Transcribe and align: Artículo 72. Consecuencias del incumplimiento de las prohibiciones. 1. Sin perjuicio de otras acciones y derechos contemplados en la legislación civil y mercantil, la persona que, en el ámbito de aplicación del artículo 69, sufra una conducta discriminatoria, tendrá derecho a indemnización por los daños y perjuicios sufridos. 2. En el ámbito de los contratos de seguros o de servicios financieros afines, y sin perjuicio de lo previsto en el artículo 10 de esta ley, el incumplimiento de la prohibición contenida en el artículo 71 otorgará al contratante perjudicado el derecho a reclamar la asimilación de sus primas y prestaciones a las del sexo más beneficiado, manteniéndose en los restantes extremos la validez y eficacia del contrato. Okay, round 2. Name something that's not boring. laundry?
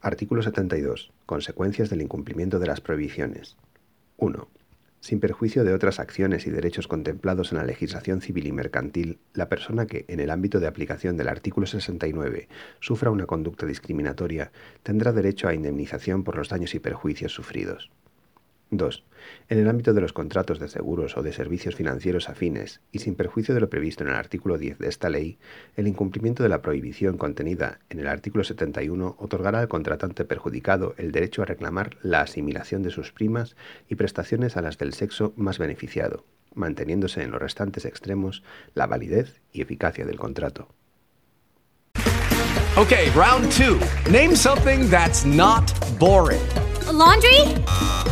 Artículo 0.00 0.42
72. 0.42 1.10
Consecuencias 1.26 1.90
del 1.90 2.02
incumplimiento 2.02 2.60
de 2.60 2.68
las 2.68 2.80
prohibiciones. 2.80 3.56
1. 4.18 4.48
Sin 5.00 5.18
perjuicio 5.18 5.64
de 5.64 5.74
otras 5.74 5.98
acciones 5.98 6.46
y 6.46 6.50
derechos 6.50 6.86
contemplados 6.86 7.50
en 7.50 7.58
la 7.58 7.64
legislación 7.64 8.20
civil 8.20 8.46
y 8.46 8.52
mercantil, 8.52 9.18
la 9.34 9.48
persona 9.48 9.86
que, 9.86 10.04
en 10.06 10.20
el 10.20 10.30
ámbito 10.30 10.60
de 10.60 10.68
aplicación 10.68 11.16
del 11.16 11.26
artículo 11.26 11.66
69, 11.66 12.48
sufra 12.78 13.10
una 13.10 13.26
conducta 13.26 13.66
discriminatoria, 13.66 14.52
tendrá 14.84 15.10
derecho 15.10 15.48
a 15.48 15.54
indemnización 15.54 16.22
por 16.22 16.36
los 16.36 16.48
daños 16.48 16.76
y 16.76 16.78
perjuicios 16.78 17.32
sufridos. 17.32 17.90
2. 18.70 19.04
En 19.48 19.58
el 19.58 19.68
ámbito 19.68 19.94
de 19.94 20.00
los 20.00 20.12
contratos 20.12 20.58
de 20.58 20.68
seguros 20.68 21.16
o 21.16 21.22
de 21.22 21.32
servicios 21.32 21.74
financieros 21.74 22.28
afines, 22.28 22.80
y 22.92 22.98
sin 23.00 23.14
perjuicio 23.14 23.54
de 23.54 23.60
lo 23.60 23.70
previsto 23.70 24.04
en 24.04 24.10
el 24.10 24.16
artículo 24.16 24.58
10 24.58 24.78
de 24.78 24.88
esta 24.88 25.08
ley, 25.08 25.38
el 25.76 25.88
incumplimiento 25.88 26.42
de 26.42 26.48
la 26.48 26.62
prohibición 26.62 27.16
contenida 27.16 27.80
en 27.88 28.00
el 28.00 28.08
artículo 28.08 28.44
71 28.44 29.16
otorgará 29.18 29.60
al 29.60 29.68
contratante 29.68 30.24
perjudicado 30.24 30.94
el 30.98 31.12
derecho 31.12 31.42
a 31.42 31.46
reclamar 31.46 31.96
la 32.02 32.20
asimilación 32.20 32.82
de 32.82 32.90
sus 32.90 33.12
primas 33.12 33.56
y 33.88 33.94
prestaciones 33.94 34.56
a 34.56 34.62
las 34.62 34.78
del 34.78 34.92
sexo 34.92 35.32
más 35.36 35.58
beneficiado, 35.58 36.24
manteniéndose 36.54 37.22
en 37.22 37.30
los 37.30 37.40
restantes 37.40 37.84
extremos 37.84 38.42
la 38.74 38.86
validez 38.86 39.40
y 39.52 39.62
eficacia 39.62 40.04
del 40.04 40.18
contrato. 40.18 40.68
Okay, 42.76 43.10
round 43.10 43.50
2. 43.50 44.12
Name 44.12 44.36
something 44.36 44.88
that's 44.88 45.24
not 45.24 45.72
boring. 45.98 46.38
laundry? 46.98 47.97